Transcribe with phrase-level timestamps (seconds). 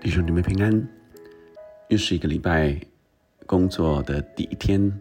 [0.00, 0.88] 弟兄姊妹平安，
[1.88, 2.78] 又是一个礼拜
[3.46, 4.92] 工作的第一天，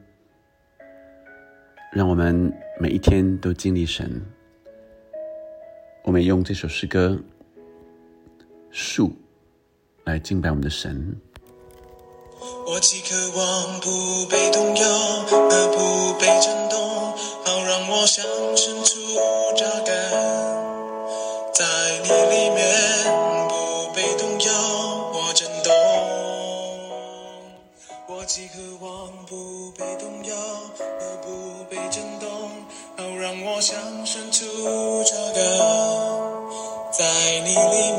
[1.91, 4.21] 让我们每一天都经历神。
[6.03, 7.19] 我们用这首诗歌
[8.71, 9.09] 《树》
[10.05, 11.15] 来敬拜我们的神。
[12.65, 14.87] 我既渴望不被动摇，
[15.29, 16.79] 而不被震动，
[17.43, 18.99] 好让我向深处
[19.57, 19.93] 扎根，
[21.53, 21.65] 在
[22.03, 22.63] 你里面
[23.49, 24.51] 不被动摇，
[25.13, 25.73] 我震动。
[28.07, 30.33] 我既渴望不被动摇，
[30.79, 32.29] 而不被震动，
[32.97, 34.45] 好让我向深处
[35.03, 35.43] 扎根，
[36.93, 37.03] 在
[37.41, 37.91] 你里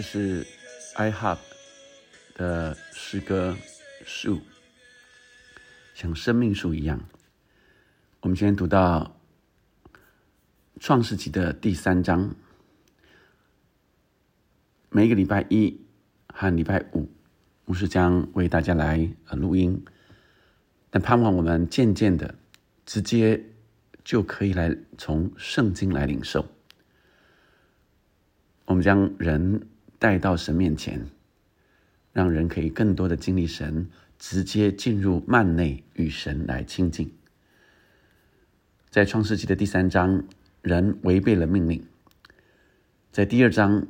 [0.00, 0.46] 这是
[0.96, 1.36] iHub
[2.34, 3.54] 的诗歌
[4.02, 4.40] 树，
[5.92, 7.04] 像生命树一样。
[8.22, 9.20] 我们今天读到
[10.78, 12.34] 创世纪的第三章，
[14.88, 15.78] 每个礼拜一
[16.28, 17.10] 和礼拜五，
[17.66, 19.84] 牧师将为大家来呃录音，
[20.88, 22.36] 但盼望我们渐渐的
[22.86, 23.44] 直接
[24.02, 26.46] 就可以来从圣经来领受。
[28.64, 29.68] 我们将人
[30.00, 31.06] 带到神面前，
[32.12, 33.88] 让人可以更多的经历神，
[34.18, 37.14] 直接进入幔内与神来亲近。
[38.88, 40.24] 在创世纪的第三章，
[40.62, 41.82] 人违背了命令；
[43.12, 43.86] 在第二章，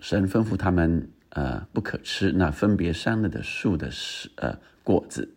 [0.00, 3.88] 神吩咐他们呃不可吃那分别善恶的树的
[4.34, 5.32] 呃果子，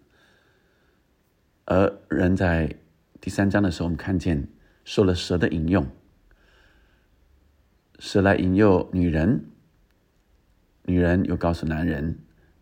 [1.66, 2.76] 而人在
[3.22, 4.48] 第三章的时候，我们看见
[4.84, 5.86] 受了蛇的引诱。
[8.02, 9.46] 是来引诱女人，
[10.84, 12.18] 女人又告诉男人，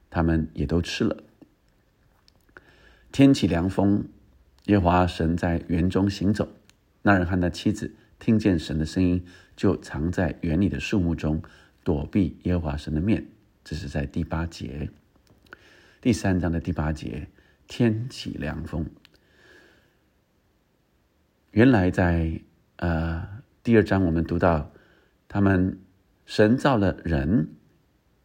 [0.09, 1.23] 他们也都吃了。
[3.11, 4.05] 天起凉风，
[4.65, 6.49] 耶华神在园中行走，
[7.03, 9.23] 那人和他妻子听见神的声音，
[9.55, 11.43] 就藏在园里的树木中，
[11.83, 13.27] 躲避耶华神的面。
[13.63, 14.89] 这是在第八节，
[16.01, 17.27] 第三章的第八节，
[17.67, 18.89] 天起凉风。
[21.51, 22.41] 原来在
[22.77, 24.71] 呃第二章我们读到。
[25.37, 25.79] 他们
[26.25, 27.49] 神造了人，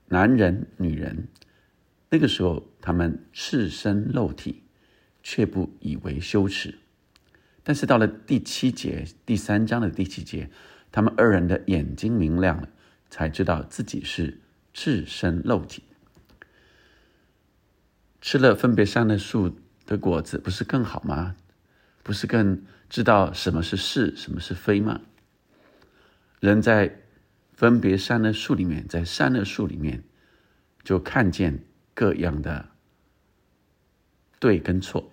[0.06, 1.28] 男人、女人。
[2.09, 4.62] 那个时候，他们赤身露体，
[5.22, 6.78] 却不以为羞耻。
[7.62, 10.48] 但是到了第七节，第三章的第七节，
[10.91, 12.71] 他们二人的眼睛明亮了，
[13.10, 14.41] 才知道自己是
[14.72, 15.83] 赤身露体。
[18.22, 21.36] 吃了分别善的树的果子，不是更好吗？
[22.03, 25.03] 不是更知道什么是是，什么是非吗？
[26.41, 27.02] 人在
[27.62, 30.03] 分别善恶树里面，在善恶树里面，
[30.82, 31.64] 就看见
[31.94, 32.70] 各样的
[34.41, 35.12] 对跟错，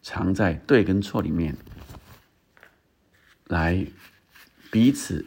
[0.00, 1.54] 藏在对跟错里面，
[3.46, 3.86] 来
[4.70, 5.26] 彼此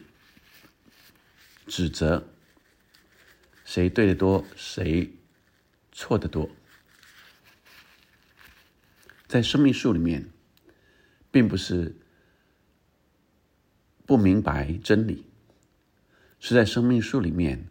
[1.67, 2.27] 指责，
[3.63, 5.13] 谁对的多，谁
[5.91, 6.49] 错的多。
[9.27, 10.27] 在生命树里面，
[11.29, 11.95] 并不是
[14.07, 15.27] 不明白真理，
[16.47, 17.67] 是在生命树里面，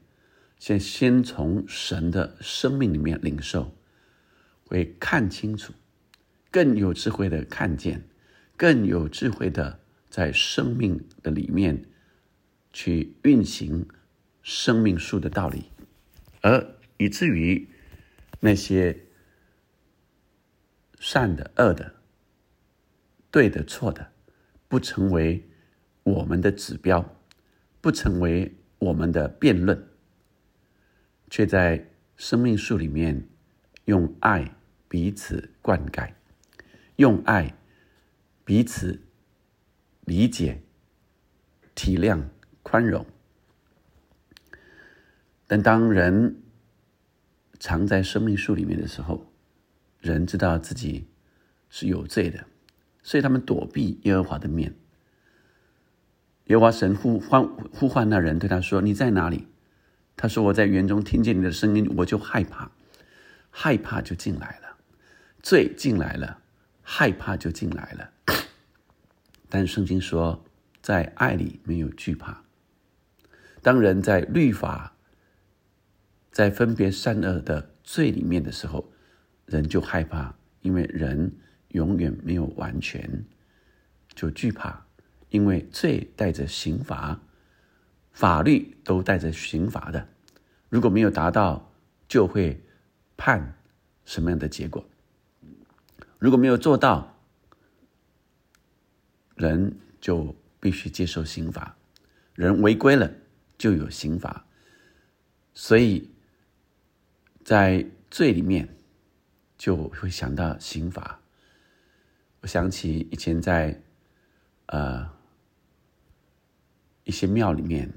[0.58, 3.72] 先先从神的生命里面领受，
[4.66, 5.72] 会看清楚，
[6.50, 8.02] 更有智慧的看见，
[8.56, 9.78] 更有智慧的
[10.10, 11.84] 在生命的里面
[12.72, 13.86] 去运行
[14.42, 15.66] 生命树的道理，
[16.40, 17.68] 而以至于
[18.40, 19.04] 那些
[20.98, 21.94] 善的、恶的、
[23.30, 24.10] 对的、错的，
[24.66, 25.48] 不成为。
[26.02, 27.16] 我们的指标
[27.80, 28.54] 不成为
[28.84, 29.88] 我们的辩论，
[31.30, 33.26] 却在生命树里面
[33.86, 34.54] 用爱
[34.88, 36.12] 彼此灌溉，
[36.96, 37.56] 用爱
[38.44, 39.00] 彼此
[40.04, 40.62] 理解、
[41.74, 42.22] 体谅、
[42.62, 43.06] 宽容。
[45.46, 46.42] 但当人
[47.58, 49.32] 藏在生命树里面的时候，
[50.00, 51.06] 人知道自己
[51.70, 52.46] 是有罪的，
[53.02, 54.74] 所以他们躲避耶和华的面。
[56.46, 57.42] 耶和华神呼唤
[57.72, 59.48] 呼唤那人，对他说：“你在哪里？”
[60.14, 62.70] 他说：“我在园中听见你的声音，我就害怕，
[63.50, 64.76] 害怕就进来了，
[65.42, 66.38] 罪进来了，
[66.82, 68.10] 害怕就进来了。
[69.48, 70.44] 但圣经说，
[70.82, 72.42] 在爱里没有惧怕。
[73.62, 74.94] 当人在律法、
[76.30, 78.92] 在分别善恶的罪里面的时候，
[79.46, 81.34] 人就害怕，因为人
[81.68, 83.24] 永远没有完全，
[84.14, 84.83] 就惧怕。”
[85.34, 87.20] 因为罪带着刑罚，
[88.12, 90.06] 法律都带着刑罚的，
[90.68, 91.72] 如果没有达到，
[92.06, 92.62] 就会
[93.16, 93.58] 判
[94.04, 94.88] 什么样的结果？
[96.20, 97.18] 如果没有做到，
[99.34, 101.76] 人就必须接受刑罚，
[102.34, 103.10] 人违规了
[103.58, 104.46] 就有刑罚，
[105.52, 106.12] 所以
[107.42, 108.76] 在罪里面
[109.58, 111.18] 就会想到刑罚。
[112.42, 113.82] 我想起以前在
[114.66, 115.12] 呃。
[117.04, 117.92] 一些庙里面，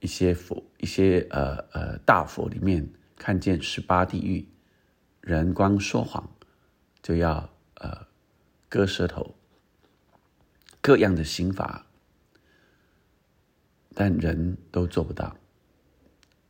[0.00, 4.48] 一些佛，一些呃呃大佛里面，看见十八地狱，
[5.20, 6.28] 人光说谎
[7.02, 8.06] 就要呃
[8.68, 9.34] 割舌头，
[10.80, 11.86] 各样的刑罚，
[13.94, 15.36] 但人都做不到，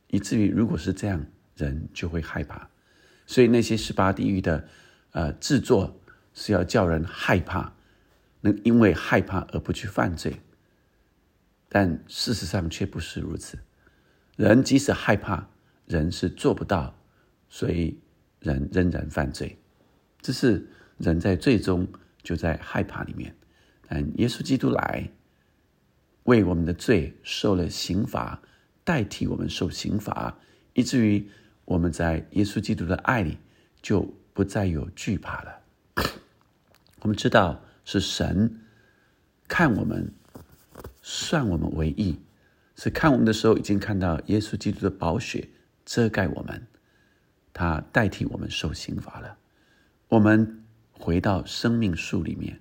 [0.07, 1.25] 以至于如果是这样，
[1.55, 2.69] 人就会害怕，
[3.27, 4.67] 所以那些十八地狱的
[5.11, 5.99] 呃制作
[6.33, 7.73] 是要叫人害怕，
[8.41, 10.41] 能因为害怕而不去犯罪。
[11.73, 13.57] 但事实上却不是如此，
[14.35, 15.47] 人即使害怕，
[15.85, 16.93] 人是做不到，
[17.47, 17.97] 所以
[18.41, 19.57] 人仍然犯罪。
[20.19, 21.87] 这是人在最终
[22.23, 23.33] 就在害怕里面。
[23.87, 25.09] 但耶稣基督来，
[26.23, 28.41] 为我们的罪受了刑罚，
[28.83, 30.37] 代替我们受刑罚，
[30.73, 31.25] 以至于
[31.63, 33.37] 我们在耶稣基督的爱里
[33.81, 34.01] 就
[34.33, 35.61] 不再有惧怕了。
[36.99, 38.59] 我们知道是神
[39.47, 40.13] 看我们。
[41.01, 42.19] 算我们为义，
[42.75, 45.49] 是看我们的时候已经看到耶稣基督的宝血
[45.83, 46.67] 遮盖我们，
[47.51, 49.37] 他代替我们受刑罚了。
[50.09, 52.59] 我们回到生命树里面，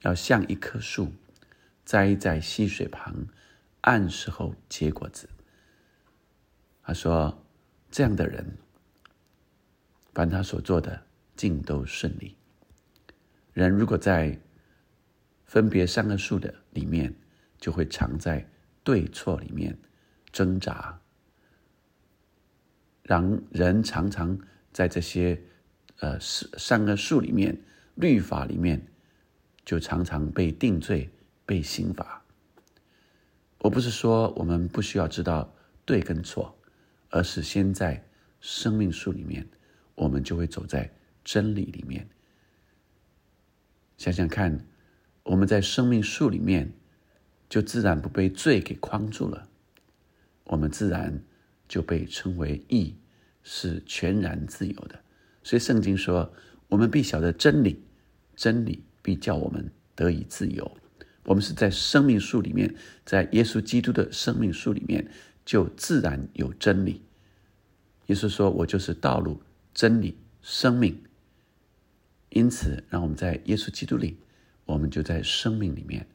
[0.00, 1.12] 要像一棵树
[1.84, 3.26] 栽在溪水旁，
[3.82, 5.28] 按时候结果子。
[6.82, 7.44] 他说
[7.92, 8.58] ：“这样的人，
[10.12, 11.00] 凡他所做的
[11.36, 12.34] 尽都顺利。
[13.52, 14.36] 人如果在
[15.44, 17.14] 分别三个树的里面。”
[17.58, 18.48] 就会常在
[18.84, 19.78] 对错里面
[20.30, 21.00] 挣扎，
[23.02, 24.38] 让人常常
[24.72, 25.42] 在这些
[25.98, 27.58] 呃善恶树里面、
[27.94, 28.86] 律法里面，
[29.64, 31.10] 就常常被定罪、
[31.44, 32.22] 被刑罚。
[33.58, 36.56] 我不是说我们不需要知道对跟错，
[37.08, 38.06] 而是先在
[38.40, 39.48] 生命树里面，
[39.94, 40.92] 我们就会走在
[41.24, 42.08] 真理里面。
[43.96, 44.64] 想想看，
[45.24, 46.72] 我们在生命树里面。
[47.48, 49.48] 就自然不被罪给框住了，
[50.44, 51.22] 我们自然
[51.68, 52.94] 就被称为义，
[53.42, 55.00] 是全然自由的。
[55.42, 56.32] 所以圣经说
[56.68, 57.82] ：“我们必晓得真理，
[58.34, 60.76] 真理必叫我们得以自由。”
[61.24, 62.74] 我们是在生命树里面，
[63.04, 65.10] 在耶稣基督的生命树里面，
[65.44, 67.02] 就自然有真理。
[68.06, 69.42] 耶稣说：“我就是道路、
[69.74, 71.02] 真理、生命。”
[72.30, 74.18] 因此，让我们在耶稣基督里，
[74.64, 76.06] 我们就在生命里面。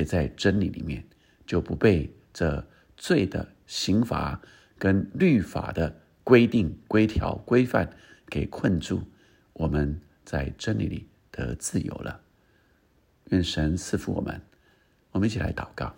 [0.00, 1.06] 也在真理里面，
[1.46, 2.66] 就不被这
[2.96, 4.40] 罪的刑罚
[4.78, 7.94] 跟律法的规定、规条、规范
[8.26, 9.02] 给困住。
[9.52, 12.18] 我们在真理里得自由了。
[13.26, 14.40] 愿神赐福我们。
[15.12, 15.94] 我们一起来祷告，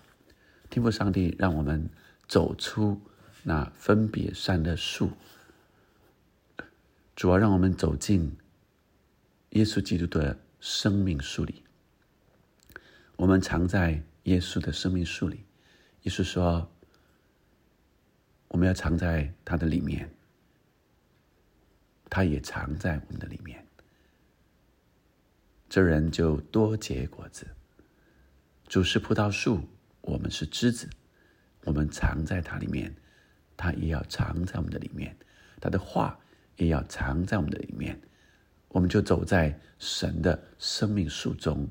[0.68, 1.88] 天父上帝，让我们
[2.26, 3.00] 走出
[3.44, 5.10] 那分别善的树，
[7.14, 8.36] 主要让我们走进
[9.50, 11.62] 耶稣基督的生命树里。
[13.22, 15.44] 我们藏在耶稣的生命树里。
[16.02, 16.68] 耶稣说，
[18.48, 20.12] 我们要藏在他的里面，
[22.10, 23.64] 他也藏在我们的里面。
[25.68, 27.46] 这人就多结果子。
[28.66, 29.68] 主是葡萄树，
[30.00, 30.90] 我们是枝子，
[31.62, 32.92] 我们藏在它里面，
[33.56, 35.16] 它也要藏在我们的里面，
[35.60, 36.18] 它的话
[36.56, 38.00] 也要藏在我们的里面，
[38.70, 41.70] 我们就走在神的生命树中。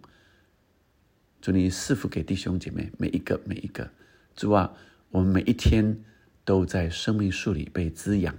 [1.41, 3.89] 祝你赐福给弟兄姐妹每一个每一个，
[4.35, 4.73] 主啊，
[5.09, 6.03] 我们每一天
[6.45, 8.35] 都在生命树里被滋养，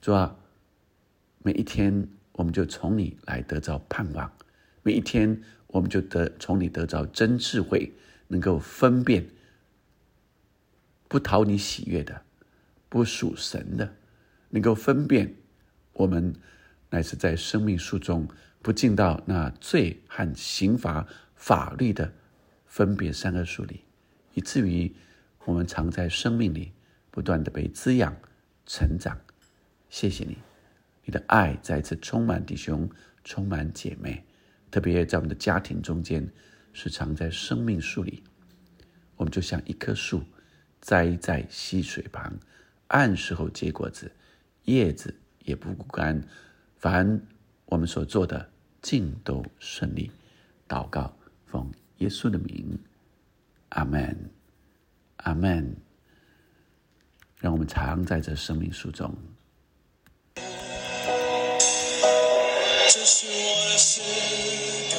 [0.00, 0.36] 主啊，
[1.42, 2.08] 每一天。
[2.38, 4.32] 我们就从你来得着盼望，
[4.84, 7.92] 每一天我们就得从你得着真智慧，
[8.28, 9.26] 能够分辨
[11.08, 12.22] 不讨你喜悦的，
[12.88, 13.92] 不属神的，
[14.50, 15.34] 能够分辨
[15.94, 16.32] 我们
[16.90, 18.28] 乃是在生命树中
[18.62, 22.12] 不进到那罪和刑罚法律的
[22.66, 23.84] 分别三个树里，
[24.34, 24.92] 以至于
[25.46, 26.72] 我们常在生命里
[27.10, 28.14] 不断的被滋养
[28.66, 29.18] 成长。
[29.88, 30.36] 谢谢你。
[31.04, 32.90] 你的爱再次充满弟兄，
[33.24, 34.22] 充满姐妹，
[34.70, 36.28] 特别在我们的家庭中间，
[36.74, 38.22] 是藏在生命树里。
[39.16, 40.22] 我们就像一棵树，
[40.80, 42.38] 栽在溪水旁，
[42.88, 44.12] 按时候结果子，
[44.64, 45.14] 叶子
[45.44, 46.22] 也不枯干。
[46.76, 47.22] 凡
[47.66, 48.50] 我们所做的，
[48.82, 50.10] 尽都顺利。
[50.68, 51.16] 祷告，
[51.50, 52.78] 奉耶稣的名，
[53.70, 54.30] 阿门，
[55.16, 55.76] 阿门。
[57.40, 59.14] 让我们常在这生命树中。
[60.34, 60.42] 这
[63.04, 64.00] 是我的诗
[64.90, 64.96] 歌，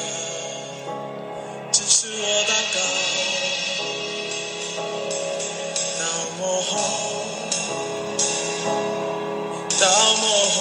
[1.69, 2.79] 这是我祷告。
[5.99, 6.01] 到
[6.37, 6.71] 末后，
[9.81, 9.83] 到
[10.15, 10.23] 末
[10.55, 10.57] 后，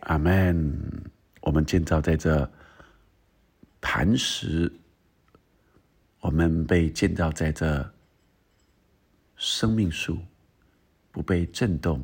[0.00, 1.10] 阿门。
[1.40, 2.50] 我们建造在这
[3.80, 4.72] 磐石，
[6.20, 7.92] 我们被建造在这
[9.36, 10.18] 生命树，
[11.10, 12.02] 不被震动，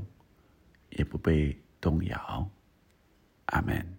[0.90, 2.50] 也不被动摇。
[3.46, 3.97] 阿门。